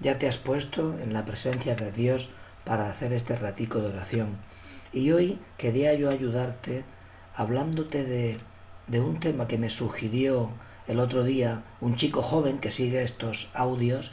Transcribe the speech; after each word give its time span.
ya 0.00 0.18
te 0.18 0.28
has 0.28 0.38
puesto 0.38 0.98
en 1.00 1.12
la 1.12 1.24
presencia 1.24 1.74
de 1.74 1.92
Dios 1.92 2.30
para 2.64 2.90
hacer 2.90 3.12
este 3.12 3.36
ratico 3.36 3.80
de 3.80 3.88
oración. 3.88 4.36
Y 4.92 5.10
hoy 5.12 5.38
quería 5.56 5.94
yo 5.94 6.10
ayudarte 6.10 6.84
hablándote 7.34 8.04
de, 8.04 8.40
de 8.86 9.00
un 9.00 9.20
tema 9.20 9.46
que 9.46 9.58
me 9.58 9.70
sugirió 9.70 10.50
el 10.86 11.00
otro 11.00 11.24
día 11.24 11.64
un 11.80 11.96
chico 11.96 12.22
joven 12.22 12.58
que 12.58 12.70
sigue 12.70 13.02
estos 13.02 13.50
audios 13.54 14.12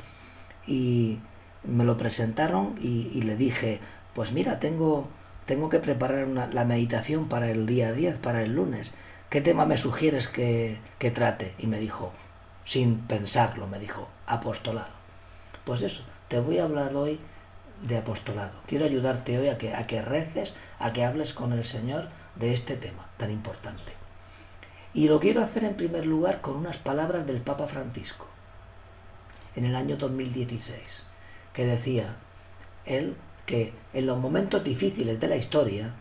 y 0.65 1.19
me 1.63 1.83
lo 1.83 1.97
presentaron 1.97 2.75
y, 2.81 3.21
le 3.21 3.35
dije, 3.35 3.79
pues 4.13 4.31
mira, 4.31 4.59
tengo, 4.59 5.07
tengo 5.45 5.69
que 5.69 5.79
preparar 5.79 6.27
la 6.27 6.65
meditación 6.65 7.29
para 7.29 7.49
el 7.49 7.65
día 7.65 7.93
10, 7.93 8.17
para 8.17 8.43
el 8.43 8.55
lunes. 8.55 8.93
¿Qué 9.29 9.41
tema 9.41 9.65
me 9.65 9.77
sugieres 9.77 10.27
que, 10.27 10.77
que 10.99 11.11
trate? 11.11 11.53
Y 11.57 11.67
me 11.67 11.79
dijo, 11.79 12.11
sin 12.65 12.99
pensarlo, 12.99 13.67
me 13.67 13.79
dijo, 13.79 14.07
apostolado. 14.27 15.02
Pues 15.65 15.81
eso, 15.81 16.03
te 16.27 16.39
voy 16.39 16.57
a 16.57 16.65
hablar 16.65 16.95
hoy 16.95 17.19
de 17.81 17.97
apostolado. 17.97 18.57
Quiero 18.67 18.85
ayudarte 18.85 19.37
hoy 19.37 19.49
a 19.49 19.57
que, 19.57 19.73
a 19.73 19.87
que 19.87 20.01
reces, 20.01 20.55
a 20.79 20.93
que 20.93 21.05
hables 21.05 21.33
con 21.33 21.53
el 21.53 21.63
Señor 21.63 22.09
de 22.35 22.53
este 22.53 22.75
tema 22.75 23.09
tan 23.17 23.31
importante. 23.31 23.93
Y 24.93 25.07
lo 25.07 25.19
quiero 25.19 25.41
hacer 25.41 25.63
en 25.63 25.75
primer 25.75 26.05
lugar 26.05 26.41
con 26.41 26.55
unas 26.55 26.77
palabras 26.77 27.25
del 27.25 27.41
Papa 27.41 27.67
Francisco, 27.67 28.27
en 29.55 29.65
el 29.65 29.75
año 29.75 29.97
2016, 29.97 31.05
que 31.51 31.65
decía 31.65 32.15
él 32.85 33.15
que 33.45 33.73
en 33.93 34.05
los 34.05 34.17
momentos 34.17 34.63
difíciles 34.63 35.19
de 35.19 35.27
la 35.27 35.35
historia 35.35 35.93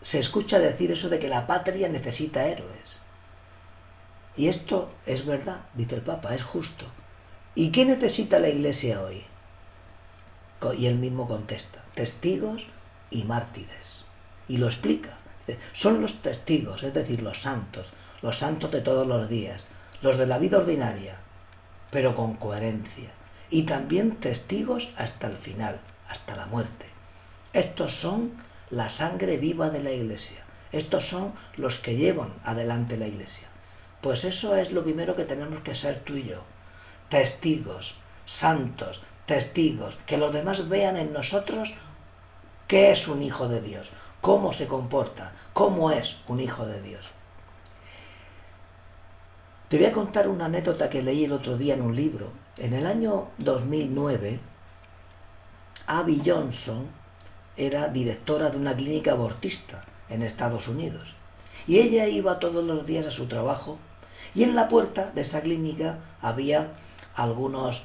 se 0.00 0.18
escucha 0.20 0.58
decir 0.58 0.92
eso 0.92 1.08
de 1.08 1.18
que 1.18 1.28
la 1.28 1.46
patria 1.46 1.88
necesita 1.88 2.46
héroes. 2.46 3.02
Y 4.36 4.48
esto 4.48 4.90
es 5.04 5.26
verdad, 5.26 5.66
dice 5.74 5.96
el 5.96 6.02
Papa, 6.02 6.34
es 6.34 6.42
justo. 6.42 6.86
¿Y 7.58 7.72
qué 7.72 7.84
necesita 7.84 8.38
la 8.38 8.50
Iglesia 8.50 9.02
hoy? 9.02 9.24
Y 10.78 10.86
él 10.86 10.94
mismo 10.94 11.26
contesta, 11.26 11.82
testigos 11.96 12.68
y 13.10 13.24
mártires. 13.24 14.04
Y 14.46 14.58
lo 14.58 14.68
explica. 14.68 15.18
Son 15.72 16.00
los 16.00 16.22
testigos, 16.22 16.84
es 16.84 16.94
decir, 16.94 17.20
los 17.20 17.42
santos, 17.42 17.94
los 18.22 18.38
santos 18.38 18.70
de 18.70 18.80
todos 18.80 19.08
los 19.08 19.28
días, 19.28 19.66
los 20.02 20.18
de 20.18 20.28
la 20.28 20.38
vida 20.38 20.58
ordinaria, 20.58 21.16
pero 21.90 22.14
con 22.14 22.36
coherencia. 22.36 23.10
Y 23.50 23.64
también 23.64 24.14
testigos 24.20 24.90
hasta 24.96 25.26
el 25.26 25.36
final, 25.36 25.80
hasta 26.08 26.36
la 26.36 26.46
muerte. 26.46 26.86
Estos 27.54 27.92
son 27.92 28.34
la 28.70 28.88
sangre 28.88 29.36
viva 29.36 29.68
de 29.68 29.82
la 29.82 29.90
Iglesia. 29.90 30.44
Estos 30.70 31.08
son 31.08 31.32
los 31.56 31.78
que 31.78 31.96
llevan 31.96 32.32
adelante 32.44 32.96
la 32.96 33.08
Iglesia. 33.08 33.48
Pues 34.00 34.24
eso 34.24 34.54
es 34.54 34.70
lo 34.70 34.84
primero 34.84 35.16
que 35.16 35.24
tenemos 35.24 35.58
que 35.64 35.74
ser 35.74 36.04
tú 36.04 36.14
y 36.14 36.22
yo. 36.22 36.44
Testigos, 37.08 37.98
santos, 38.24 39.04
testigos, 39.26 39.96
que 40.06 40.18
los 40.18 40.32
demás 40.32 40.68
vean 40.68 40.96
en 40.96 41.12
nosotros 41.12 41.74
qué 42.66 42.92
es 42.92 43.08
un 43.08 43.22
hijo 43.22 43.48
de 43.48 43.60
Dios, 43.60 43.92
cómo 44.20 44.52
se 44.52 44.66
comporta, 44.66 45.32
cómo 45.52 45.90
es 45.90 46.18
un 46.28 46.40
hijo 46.40 46.66
de 46.66 46.82
Dios. 46.82 47.10
Te 49.68 49.76
voy 49.76 49.86
a 49.86 49.92
contar 49.92 50.28
una 50.28 50.46
anécdota 50.46 50.88
que 50.88 51.02
leí 51.02 51.24
el 51.24 51.32
otro 51.32 51.58
día 51.58 51.74
en 51.74 51.82
un 51.82 51.94
libro. 51.94 52.30
En 52.56 52.72
el 52.72 52.86
año 52.86 53.28
2009, 53.36 54.40
Abby 55.86 56.22
Johnson 56.24 56.88
era 57.56 57.88
directora 57.88 58.50
de 58.50 58.56
una 58.56 58.74
clínica 58.74 59.12
abortista 59.12 59.84
en 60.08 60.22
Estados 60.22 60.68
Unidos. 60.68 61.14
Y 61.66 61.78
ella 61.80 62.06
iba 62.06 62.38
todos 62.38 62.64
los 62.64 62.86
días 62.86 63.06
a 63.06 63.10
su 63.10 63.26
trabajo 63.26 63.78
y 64.34 64.44
en 64.44 64.54
la 64.54 64.68
puerta 64.68 65.10
de 65.14 65.20
esa 65.20 65.42
clínica 65.42 65.98
había 66.22 66.70
algunos 67.18 67.84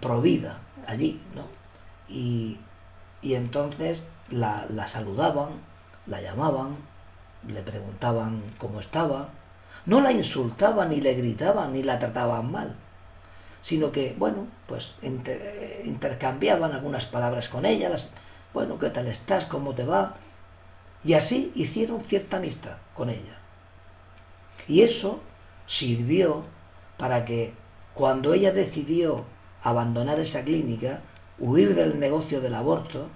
provida 0.00 0.58
allí, 0.86 1.20
¿no? 1.34 1.46
Y, 2.08 2.58
y 3.22 3.34
entonces 3.34 4.06
la, 4.30 4.66
la 4.68 4.86
saludaban, 4.86 5.50
la 6.06 6.20
llamaban, 6.20 6.76
le 7.46 7.62
preguntaban 7.62 8.42
cómo 8.58 8.80
estaba, 8.80 9.30
no 9.86 10.00
la 10.00 10.12
insultaban, 10.12 10.90
ni 10.90 11.00
le 11.00 11.14
gritaban, 11.14 11.72
ni 11.72 11.82
la 11.82 11.98
trataban 11.98 12.50
mal, 12.50 12.76
sino 13.60 13.92
que, 13.92 14.14
bueno, 14.18 14.46
pues 14.66 14.94
intercambiaban 15.84 16.72
algunas 16.72 17.06
palabras 17.06 17.48
con 17.48 17.66
ella, 17.66 17.88
las, 17.88 18.12
bueno, 18.52 18.78
¿qué 18.78 18.90
tal 18.90 19.06
estás? 19.06 19.46
¿Cómo 19.46 19.74
te 19.74 19.84
va? 19.84 20.16
Y 21.04 21.14
así 21.14 21.52
hicieron 21.54 22.04
cierta 22.04 22.36
amistad 22.36 22.76
con 22.94 23.08
ella. 23.08 23.38
Y 24.68 24.82
eso 24.82 25.20
sirvió 25.66 26.44
para 26.98 27.24
que 27.24 27.54
cuando 28.00 28.32
ella 28.32 28.50
decidió 28.50 29.26
abandonar 29.62 30.18
esa 30.20 30.42
clínica, 30.42 31.02
huir 31.38 31.74
del 31.74 32.00
negocio 32.00 32.40
del 32.40 32.54
aborto, 32.54 33.08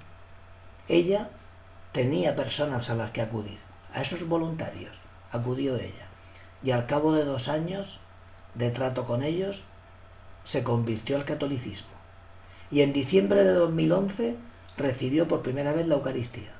ella 0.89 1.31
tenía 1.93 2.37
personas 2.37 2.91
a 2.91 2.95
las 2.95 3.11
que 3.11 3.23
acudir. 3.23 3.59
A 3.95 4.03
esos 4.03 4.29
voluntarios 4.29 4.95
acudió 5.33 5.77
ella. 5.77 6.07
Y 6.63 6.73
al 6.73 6.85
cabo 6.85 7.15
de 7.15 7.25
dos 7.25 7.49
años 7.49 8.03
de 8.53 8.71
trato 8.73 9.07
con 9.07 9.23
ellos, 9.23 9.65
se 10.45 10.63
convirtió 10.63 11.17
al 11.17 11.25
catolicismo. 11.25 11.95
Y 12.71 12.83
en 12.83 12.93
diciembre 12.93 13.43
de 13.43 13.55
2011 13.55 14.37
recibió 14.77 15.27
por 15.27 15.41
primera 15.41 15.73
vez 15.73 15.87
la 15.87 15.95
Eucaristía. 15.95 16.53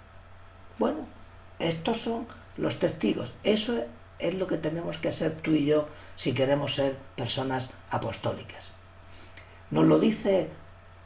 Bueno, 0.79 1.01
estos 1.59 1.99
son 1.99 2.27
los 2.57 2.79
testigos. 2.79 3.35
Eso 3.43 3.85
es 4.19 4.35
lo 4.35 4.47
que 4.47 4.59
tenemos 4.59 4.99
que 4.99 5.13
ser 5.13 5.33
tú 5.33 5.53
y 5.53 5.67
yo 5.67 5.89
si 6.17 6.33
queremos 6.33 6.75
ser 6.75 6.97
personas 7.17 7.71
apostólicas. 7.91 8.73
Nos 9.71 9.87
lo 9.87 9.99
dice 9.99 10.51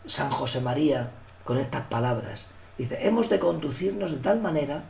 San 0.07 0.31
José 0.31 0.61
María 0.61 1.11
con 1.45 1.59
estas 1.59 1.87
palabras. 1.87 2.47
Dice, 2.77 3.07
hemos 3.07 3.29
de 3.29 3.39
conducirnos 3.39 4.11
de 4.11 4.19
tal 4.19 4.41
manera 4.41 4.85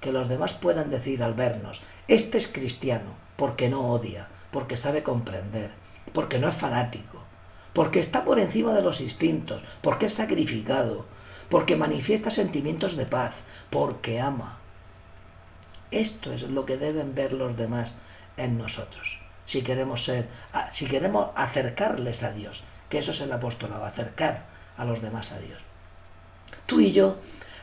que 0.00 0.12
los 0.12 0.28
demás 0.28 0.54
puedan 0.54 0.90
decir 0.90 1.22
al 1.22 1.34
vernos, 1.34 1.82
este 2.08 2.36
es 2.38 2.48
cristiano, 2.48 3.14
porque 3.36 3.68
no 3.68 3.88
odia, 3.88 4.28
porque 4.50 4.76
sabe 4.76 5.02
comprender, 5.02 5.70
porque 6.12 6.38
no 6.38 6.48
es 6.48 6.56
fanático, 6.56 7.22
porque 7.72 8.00
está 8.00 8.24
por 8.24 8.38
encima 8.38 8.72
de 8.72 8.82
los 8.82 9.00
instintos, 9.00 9.62
porque 9.80 10.06
es 10.06 10.14
sacrificado, 10.14 11.06
porque 11.48 11.76
manifiesta 11.76 12.30
sentimientos 12.30 12.96
de 12.96 13.06
paz, 13.06 13.32
porque 13.70 14.20
ama. 14.20 14.58
Esto 15.92 16.32
es 16.32 16.42
lo 16.42 16.66
que 16.66 16.78
deben 16.78 17.14
ver 17.14 17.32
los 17.32 17.56
demás 17.56 17.96
en 18.38 18.56
nosotros, 18.56 19.20
si 19.44 19.62
queremos 19.62 20.04
ser, 20.04 20.26
si 20.72 20.86
queremos 20.86 21.28
acercarles 21.36 22.22
a 22.22 22.32
Dios, 22.32 22.64
que 22.88 22.98
eso 22.98 23.12
es 23.12 23.20
el 23.20 23.30
apostolado, 23.30 23.84
acercar 23.84 24.46
a 24.76 24.86
los 24.86 25.02
demás 25.02 25.32
a 25.32 25.38
Dios. 25.38 25.60
Tú 26.66 26.80
y 26.80 26.92
yo 26.92 27.18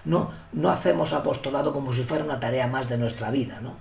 no, 0.06 0.32
no 0.52 0.70
hacemos 0.70 1.14
apostolado 1.14 1.74
como 1.74 1.92
si 1.92 2.04
fuera 2.04 2.24
una 2.24 2.40
tarea 2.40 2.68
más 2.68 2.88
de 2.88 3.00
nuestra 3.00 3.32
vida, 3.32 3.62
¿no? 3.62 3.76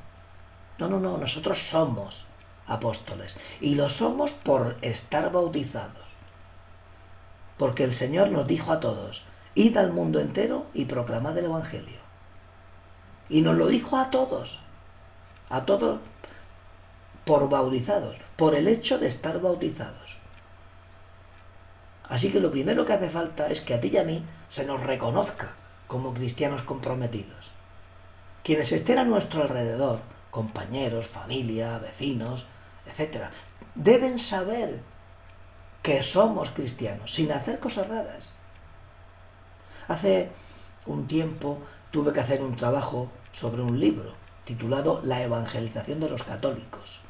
No, 0.79 0.89
no, 0.89 0.99
no, 0.99 1.19
nosotros 1.19 1.59
somos 1.59 2.27
apóstoles 2.67 3.37
y 3.61 3.75
lo 3.75 3.89
somos 3.89 4.33
por 4.33 4.79
estar 4.81 5.31
bautizados. 5.31 6.09
Porque 7.59 7.85
el 7.85 7.93
Señor 7.93 8.31
nos 8.31 8.47
dijo 8.47 8.73
a 8.73 8.81
todos, 8.81 9.25
id 9.55 9.77
al 9.77 9.93
mundo 9.93 10.21
entero 10.21 10.67
y 10.73 10.87
proclamad 10.87 11.37
el 11.37 11.47
Evangelio. 11.47 11.98
Y 13.29 13.43
nos 13.43 13.57
lo 13.57 13.67
dijo 13.67 13.97
a 13.97 14.11
todos, 14.11 14.61
a 15.51 15.65
todos 15.65 16.01
por 17.25 17.49
bautizados, 17.49 18.17
por 18.37 18.55
el 18.55 18.69
hecho 18.69 18.99
de 18.99 19.09
estar 19.09 19.41
bautizados. 19.41 20.17
Así 22.09 22.33
que 22.33 22.41
lo 22.41 22.51
primero 22.51 22.87
que 22.87 22.95
hace 22.95 23.11
falta 23.11 23.49
es 23.49 23.61
que 23.61 23.75
a 23.75 23.81
ti 23.81 23.89
y 23.89 23.99
a 23.99 24.05
mí 24.05 24.25
se 24.49 24.65
nos 24.65 24.83
reconozca 24.83 25.55
como 25.87 26.15
cristianos 26.15 26.63
comprometidos. 26.63 27.53
Quienes 28.43 28.73
estén 28.73 28.99
a 28.99 29.05
nuestro 29.05 29.43
alrededor, 29.43 30.01
compañeros, 30.31 31.07
familia, 31.07 31.79
vecinos, 31.79 32.47
etc., 32.87 33.25
deben 33.75 34.19
saber 34.19 34.81
que 35.83 36.03
somos 36.03 36.51
cristianos, 36.51 37.13
sin 37.13 37.31
hacer 37.31 37.61
cosas 37.61 37.89
raras. 37.89 38.35
Hace 39.87 40.31
un 40.87 41.07
tiempo 41.07 41.59
tuve 41.91 42.13
que 42.13 42.21
hacer 42.21 42.43
un 42.43 42.57
trabajo 42.57 43.11
sobre 43.33 43.63
un 43.63 43.79
libro 43.79 44.15
titulado 44.45 45.01
La 45.05 45.23
evangelización 45.23 46.01
de 46.01 46.09
los 46.09 46.23
católicos. 46.23 47.03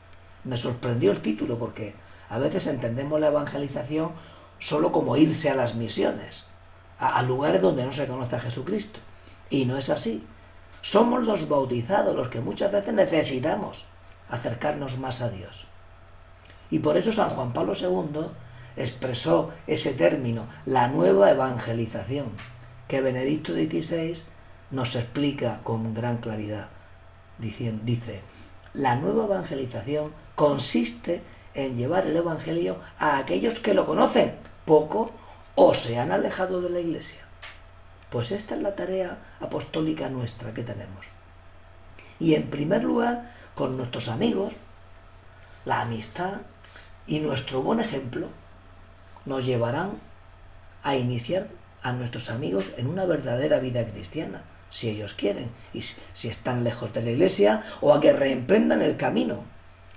Me 0.44 0.56
sorprendió 0.56 1.12
el 1.12 1.20
título 1.20 1.58
porque 1.58 1.94
a 2.28 2.38
veces 2.38 2.66
entendemos 2.66 3.20
la 3.20 3.28
evangelización 3.28 4.12
solo 4.58 4.92
como 4.92 5.16
irse 5.16 5.50
a 5.50 5.54
las 5.54 5.74
misiones, 5.74 6.46
a, 6.98 7.18
a 7.18 7.22
lugares 7.22 7.62
donde 7.62 7.84
no 7.84 7.92
se 7.92 8.06
conoce 8.06 8.36
a 8.36 8.40
Jesucristo. 8.40 8.98
Y 9.50 9.64
no 9.64 9.78
es 9.78 9.88
así. 9.88 10.26
Somos 10.82 11.22
los 11.22 11.48
bautizados 11.48 12.14
los 12.14 12.28
que 12.28 12.40
muchas 12.40 12.72
veces 12.72 12.92
necesitamos 12.92 13.86
acercarnos 14.28 14.98
más 14.98 15.22
a 15.22 15.30
Dios. 15.30 15.68
Y 16.70 16.80
por 16.80 16.96
eso 16.96 17.12
San 17.12 17.30
Juan 17.30 17.52
Pablo 17.52 17.72
II 17.74 18.30
expresó 18.76 19.50
ese 19.66 19.94
término, 19.94 20.46
la 20.66 20.88
nueva 20.88 21.30
evangelización, 21.30 22.26
que 22.86 23.00
Benedicto 23.00 23.52
XVI 23.52 24.24
nos 24.70 24.96
explica 24.96 25.60
con 25.62 25.94
gran 25.94 26.18
claridad. 26.18 26.68
Diciendo, 27.38 27.82
dice, 27.84 28.22
la 28.74 28.96
nueva 28.96 29.24
evangelización 29.24 30.12
consiste 30.34 31.22
en 31.54 31.76
llevar 31.76 32.06
el 32.06 32.16
Evangelio 32.16 32.78
a 32.98 33.18
aquellos 33.18 33.60
que 33.60 33.74
lo 33.74 33.86
conocen, 33.86 34.34
poco 34.64 35.10
o 35.54 35.74
se 35.74 35.98
han 35.98 36.12
alejado 36.12 36.60
de 36.60 36.70
la 36.70 36.80
iglesia. 36.80 37.20
Pues 38.10 38.30
esta 38.30 38.54
es 38.54 38.62
la 38.62 38.74
tarea 38.74 39.18
apostólica 39.40 40.08
nuestra 40.08 40.54
que 40.54 40.62
tenemos. 40.62 41.06
Y 42.20 42.34
en 42.34 42.50
primer 42.50 42.84
lugar, 42.84 43.30
con 43.54 43.76
nuestros 43.76 44.08
amigos, 44.08 44.54
la 45.64 45.82
amistad 45.82 46.40
y 47.06 47.20
nuestro 47.20 47.62
buen 47.62 47.80
ejemplo 47.80 48.28
nos 49.24 49.44
llevarán 49.44 50.00
a 50.82 50.96
iniciar 50.96 51.48
a 51.82 51.92
nuestros 51.92 52.30
amigos 52.30 52.72
en 52.76 52.86
una 52.86 53.04
verdadera 53.04 53.58
vida 53.58 53.86
cristiana, 53.86 54.42
si 54.70 54.88
ellos 54.90 55.14
quieren, 55.14 55.50
y 55.72 55.82
si 55.82 56.28
están 56.28 56.64
lejos 56.64 56.92
de 56.92 57.02
la 57.02 57.10
iglesia, 57.10 57.62
o 57.80 57.94
a 57.94 58.00
que 58.00 58.12
reemprendan 58.12 58.82
el 58.82 58.96
camino 58.96 59.44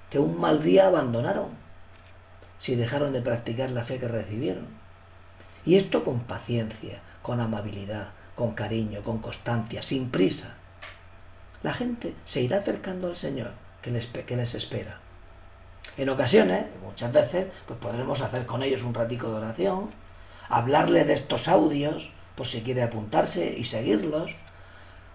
que 0.09 0.19
un 0.19 0.39
mal 0.39 0.61
día 0.61 0.87
abandonaron, 0.87 1.49
si 2.57 2.75
dejaron 2.75 3.13
de 3.13 3.21
practicar 3.21 3.71
la 3.71 3.83
fe 3.83 3.97
que 3.97 4.07
recibieron. 4.07 4.67
Y 5.65 5.75
esto 5.75 6.03
con 6.03 6.19
paciencia, 6.21 7.01
con 7.21 7.39
amabilidad, 7.39 8.09
con 8.35 8.53
cariño, 8.53 9.03
con 9.03 9.19
constancia, 9.19 9.81
sin 9.81 10.11
prisa. 10.11 10.55
La 11.63 11.73
gente 11.73 12.15
se 12.25 12.41
irá 12.41 12.57
acercando 12.57 13.07
al 13.07 13.15
Señor 13.15 13.51
que 13.81 13.91
les, 13.91 14.07
que 14.07 14.35
les 14.35 14.53
espera. 14.53 14.99
En 15.97 16.09
ocasiones, 16.09 16.65
muchas 16.83 17.11
veces, 17.11 17.47
pues 17.67 17.79
podremos 17.79 18.21
hacer 18.21 18.45
con 18.45 18.63
ellos 18.63 18.83
un 18.83 18.93
ratico 18.93 19.29
de 19.29 19.37
oración, 19.37 19.91
hablarle 20.49 21.05
de 21.05 21.13
estos 21.13 21.47
audios, 21.47 22.13
por 22.35 22.47
si 22.47 22.61
quiere 22.61 22.83
apuntarse 22.83 23.55
y 23.57 23.63
seguirlos, 23.65 24.35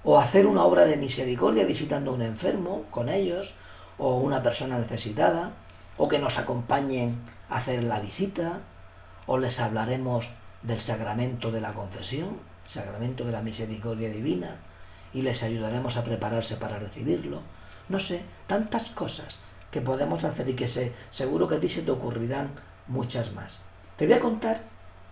o 0.09 0.21
hacer 0.21 0.47
una 0.47 0.63
obra 0.63 0.85
de 0.87 0.97
misericordia 0.97 1.65
visitando 1.65 2.13
a 2.13 2.15
un 2.15 2.23
enfermo 2.23 2.85
con 2.93 3.09
ellos, 3.09 3.57
o 3.99 4.19
una 4.19 4.41
persona 4.41 4.79
necesitada, 4.79 5.55
o 5.97 6.07
que 6.07 6.21
nos 6.21 6.39
acompañen 6.39 7.19
a 7.51 7.57
hacer 7.57 7.83
la 7.83 7.99
visita, 7.99 8.61
o 9.27 9.37
les 9.37 9.59
hablaremos 9.59 10.31
del 10.63 10.79
sacramento 10.79 11.51
de 11.51 11.61
la 11.61 11.75
confesión, 11.75 12.39
sacramento 12.65 13.25
de 13.25 13.33
la 13.33 13.43
misericordia 13.43 14.09
divina, 14.09 14.61
y 15.13 15.23
les 15.23 15.43
ayudaremos 15.43 15.97
a 15.97 16.05
prepararse 16.05 16.55
para 16.55 16.79
recibirlo. 16.79 17.43
No 17.89 17.99
sé, 17.99 18.25
tantas 18.47 18.91
cosas 18.91 19.39
que 19.73 19.81
podemos 19.81 20.23
hacer 20.23 20.49
y 20.49 20.55
que 20.55 20.69
se, 20.69 20.93
seguro 21.11 21.49
que 21.49 21.57
a 21.57 21.61
ti 21.61 21.69
se 21.69 21.83
te 21.83 21.91
ocurrirán 21.91 22.53
muchas 22.87 23.33
más. 23.33 23.59
Te 23.97 24.07
voy 24.07 24.15
a 24.15 24.21
contar 24.21 24.61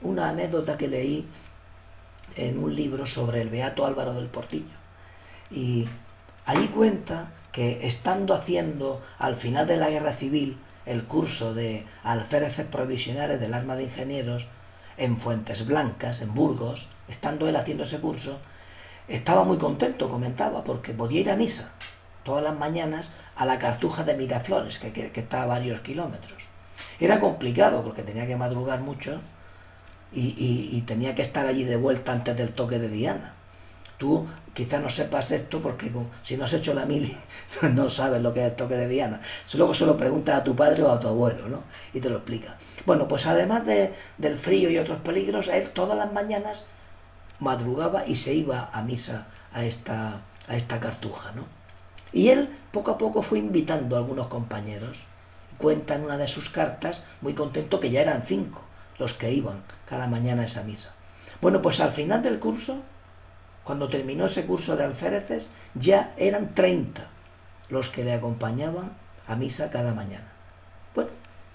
una 0.02 0.28
anécdota 0.28 0.78
que 0.78 0.86
leí 0.86 1.28
en 2.36 2.62
un 2.62 2.76
libro 2.76 3.06
sobre 3.06 3.42
el 3.42 3.48
Beato 3.48 3.84
Álvaro 3.84 4.14
del 4.14 4.28
Portillo. 4.28 4.83
Y 5.50 5.88
ahí 6.46 6.68
cuenta 6.68 7.30
que 7.52 7.86
estando 7.86 8.34
haciendo 8.34 9.02
al 9.18 9.36
final 9.36 9.66
de 9.66 9.76
la 9.76 9.90
guerra 9.90 10.14
civil 10.14 10.58
el 10.86 11.04
curso 11.04 11.54
de 11.54 11.86
alféreces 12.02 12.66
provisionales 12.66 13.40
del 13.40 13.54
arma 13.54 13.76
de 13.76 13.84
ingenieros 13.84 14.46
en 14.96 15.16
Fuentes 15.18 15.66
Blancas, 15.66 16.20
en 16.20 16.34
Burgos, 16.34 16.90
estando 17.08 17.48
él 17.48 17.56
haciendo 17.56 17.84
ese 17.84 18.00
curso, 18.00 18.38
estaba 19.08 19.44
muy 19.44 19.58
contento, 19.58 20.08
comentaba, 20.08 20.64
porque 20.64 20.92
podía 20.92 21.20
ir 21.20 21.30
a 21.30 21.36
misa 21.36 21.72
todas 22.24 22.42
las 22.42 22.58
mañanas 22.58 23.10
a 23.36 23.44
la 23.44 23.58
cartuja 23.58 24.02
de 24.02 24.16
Miraflores, 24.16 24.78
que, 24.78 24.92
que, 24.92 25.20
está 25.20 25.42
a 25.42 25.46
varios 25.46 25.80
kilómetros. 25.80 26.48
Era 26.98 27.20
complicado 27.20 27.84
porque 27.84 28.02
tenía 28.02 28.26
que 28.26 28.36
madrugar 28.36 28.80
mucho 28.80 29.20
y, 30.12 30.80
tenía 30.86 31.14
que 31.14 31.22
estar 31.22 31.46
allí 31.46 31.64
de 31.64 31.76
vuelta 31.76 32.12
antes 32.12 32.36
del 32.36 32.52
toque 32.52 32.78
de 32.78 32.88
Diana. 32.88 33.34
Tú 33.98 34.26
quizás 34.54 34.80
no 34.82 34.88
sepas 34.88 35.30
esto 35.30 35.60
porque 35.60 35.90
si 36.22 36.36
no 36.36 36.44
has 36.44 36.52
hecho 36.52 36.74
la 36.74 36.86
mili 36.86 37.16
no 37.62 37.90
sabes 37.90 38.22
lo 38.22 38.32
que 38.32 38.40
es 38.40 38.46
el 38.50 38.56
toque 38.56 38.76
de 38.76 38.88
Diana. 38.88 39.20
Luego 39.54 39.74
se 39.74 39.86
lo 39.86 39.96
preguntas 39.96 40.40
a 40.40 40.44
tu 40.44 40.54
padre 40.56 40.82
o 40.82 40.90
a 40.90 41.00
tu 41.00 41.08
abuelo, 41.08 41.48
¿no? 41.48 41.62
Y 41.92 42.00
te 42.00 42.10
lo 42.10 42.16
explica. 42.16 42.56
Bueno, 42.86 43.08
pues 43.08 43.26
además 43.26 43.64
de, 43.66 43.92
del 44.18 44.36
frío 44.36 44.70
y 44.70 44.78
otros 44.78 45.00
peligros, 45.00 45.48
él 45.48 45.70
todas 45.70 45.96
las 45.96 46.12
mañanas 46.12 46.66
madrugaba 47.38 48.06
y 48.06 48.16
se 48.16 48.34
iba 48.34 48.70
a 48.72 48.82
misa 48.82 49.26
a 49.52 49.64
esta, 49.64 50.20
a 50.48 50.56
esta 50.56 50.80
cartuja, 50.80 51.32
¿no? 51.32 51.44
Y 52.12 52.28
él 52.28 52.48
poco 52.70 52.92
a 52.92 52.98
poco 52.98 53.22
fue 53.22 53.38
invitando 53.38 53.96
a 53.96 53.98
algunos 53.98 54.28
compañeros. 54.28 55.06
Cuenta 55.58 55.94
en 55.94 56.04
una 56.04 56.16
de 56.16 56.28
sus 56.28 56.50
cartas, 56.50 57.02
muy 57.20 57.34
contento, 57.34 57.80
que 57.80 57.90
ya 57.90 58.02
eran 58.02 58.24
cinco 58.26 58.62
los 58.98 59.14
que 59.14 59.32
iban 59.32 59.62
cada 59.86 60.06
mañana 60.06 60.42
a 60.42 60.46
esa 60.46 60.62
misa. 60.62 60.94
Bueno, 61.40 61.60
pues 61.62 61.80
al 61.80 61.92
final 61.92 62.22
del 62.22 62.38
curso, 62.38 62.82
cuando 63.64 63.88
terminó 63.88 64.26
ese 64.26 64.46
curso 64.46 64.76
de 64.76 64.84
alféreces, 64.84 65.52
ya 65.74 66.14
eran 66.16 66.54
30 66.54 67.08
los 67.70 67.88
que 67.88 68.04
le 68.04 68.12
acompañaban 68.12 68.92
a 69.26 69.36
misa 69.36 69.70
cada 69.70 69.94
mañana. 69.94 70.30
Bueno, 70.94 71.10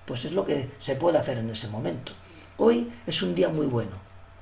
pues 0.05 0.25
es 0.25 0.31
lo 0.31 0.45
que 0.45 0.69
se 0.79 0.95
puede 0.95 1.19
hacer 1.19 1.37
en 1.37 1.49
ese 1.49 1.67
momento. 1.67 2.13
Hoy 2.57 2.91
es 3.07 3.21
un 3.21 3.35
día 3.35 3.49
muy 3.49 3.67
bueno, 3.67 3.95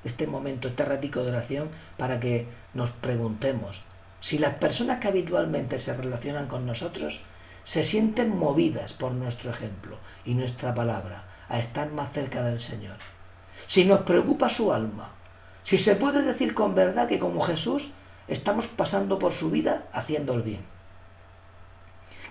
este 0.04 0.28
momento, 0.28 0.70
este 0.70 0.86
ratico 0.86 1.24
de 1.24 1.30
oración, 1.30 1.70
para 1.98 2.20
que 2.20 2.48
nos 2.74 2.90
preguntemos, 2.92 3.84
si 4.22 4.38
las 4.38 4.56
personas 4.56 5.00
que 5.00 5.10
habitualmente 5.10 5.78
se 5.78 5.96
relacionan 5.96 6.48
con 6.48 6.66
nosotros 6.66 7.22
se 7.64 7.84
sienten 7.84 8.36
movidas 8.38 8.94
por 8.94 9.12
nuestro 9.12 9.52
ejemplo 9.52 9.98
y 10.24 10.36
nuestra 10.36 10.74
palabra 10.74 11.26
a 11.50 11.60
estar 11.60 11.92
más 11.92 12.14
cerca 12.14 12.42
del 12.44 12.62
Señor. 12.62 12.96
Si 13.66 13.84
nos 13.84 14.02
preocupa 14.02 14.48
su 14.48 14.72
alma, 14.72 15.12
si 15.68 15.78
se 15.78 15.98
puede 15.98 16.22
decir 16.22 16.54
con 16.54 16.76
verdad 16.76 17.10
que 17.10 17.20
como 17.20 17.42
Jesús 17.42 17.92
estamos 18.30 18.68
pasando 18.68 19.20
por 19.20 19.34
su 19.34 19.52
vida 19.52 19.84
haciendo 19.92 20.34
el 20.34 20.42
bien. 20.42 20.64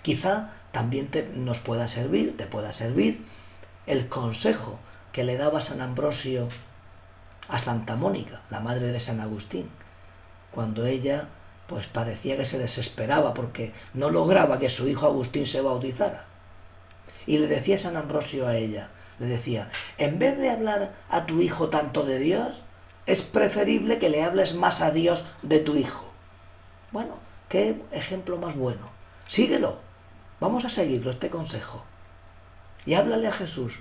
Quizá 0.01 0.53
también 0.73 1.09
te, 1.09 1.29
nos 1.35 1.59
pueda 1.59 1.87
servir, 1.87 2.35
te 2.39 2.47
pueda 2.47 2.73
servir 2.73 3.23
el 3.85 4.09
consejo 4.09 4.79
que 5.13 5.23
le 5.23 5.37
daba 5.37 5.61
San 5.61 5.83
Ambrosio 5.83 6.49
a 7.49 7.59
Santa 7.59 7.95
Mónica, 7.95 8.41
la 8.49 8.61
madre 8.61 8.91
de 8.91 9.01
San 9.01 9.21
Agustín, 9.21 9.69
cuando 10.51 10.87
ella 10.87 11.29
pues 11.67 11.87
parecía 11.89 12.39
que 12.39 12.47
se 12.47 12.59
desesperaba 12.59 13.35
porque 13.35 13.75
no 13.93 14.09
lograba 14.09 14.59
que 14.59 14.71
su 14.71 14.89
hijo 14.89 15.05
Agustín 15.05 15.47
se 15.47 15.61
bautizara. 15.61 16.25
Y 17.27 17.37
le 17.37 17.49
decía 17.49 17.79
San 17.79 17.99
Ambrosio 17.99 18.47
a 18.47 18.57
ella, 18.57 18.89
le 19.19 19.27
decía, 19.27 19.69
en 19.99 20.19
vez 20.19 20.39
de 20.39 20.49
hablar 20.49 20.95
a 21.11 21.27
tu 21.27 21.43
hijo 21.43 21.69
tanto 21.69 22.03
de 22.03 22.19
Dios, 22.19 22.63
es 23.07 23.23
preferible 23.23 23.99
que 23.99 24.11
le 24.11 24.25
hables 24.25 24.55
más 24.55 24.83
a 24.83 24.91
Dios 24.91 25.27
de 25.43 25.61
tu 25.61 25.77
hijo. 25.77 26.05
Bueno, 26.91 27.15
qué 27.49 27.81
ejemplo 27.93 28.37
más 28.37 28.57
bueno. 28.57 28.91
Síguelo. 29.29 29.79
Vamos 30.41 30.65
a 30.65 30.71
seguirlo, 30.71 31.13
este 31.13 31.31
consejo. 31.31 31.85
Y 32.85 32.95
háblale 32.95 33.29
a 33.29 33.33
Jesús 33.33 33.79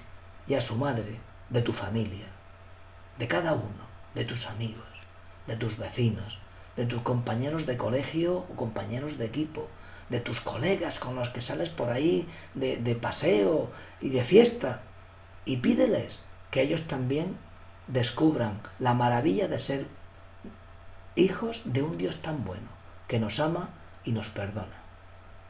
y 0.47 0.53
a 0.53 0.61
su 0.61 0.75
madre 0.75 1.19
de 1.49 1.61
tu 1.61 1.73
familia, 1.73 2.27
de 3.17 3.27
cada 3.27 3.53
uno, 3.53 3.85
de 4.13 4.25
tus 4.25 4.47
amigos, 4.47 4.87
de 5.47 5.55
tus 5.55 5.77
vecinos, 5.77 6.39
de 6.75 6.85
tus 6.85 7.01
compañeros 7.01 7.65
de 7.65 7.77
colegio 7.77 8.45
o 8.49 8.55
compañeros 8.55 9.17
de 9.17 9.25
equipo, 9.25 9.67
de 10.09 10.19
tus 10.19 10.39
colegas 10.39 10.99
con 10.99 11.15
los 11.15 11.29
que 11.29 11.41
sales 11.41 11.69
por 11.69 11.89
ahí 11.91 12.27
de, 12.53 12.77
de 12.77 12.95
paseo 12.95 13.71
y 14.01 14.09
de 14.09 14.23
fiesta. 14.23 14.81
Y 15.45 15.57
pídeles 15.57 16.25
que 16.51 16.61
ellos 16.61 16.87
también 16.87 17.37
descubran 17.87 18.61
la 18.79 18.93
maravilla 18.93 19.47
de 19.47 19.59
ser 19.59 19.87
hijos 21.15 21.61
de 21.65 21.81
un 21.81 21.97
Dios 21.97 22.21
tan 22.21 22.43
bueno, 22.43 22.67
que 23.07 23.19
nos 23.19 23.39
ama 23.39 23.69
y 24.03 24.11
nos 24.11 24.29
perdona. 24.29 24.84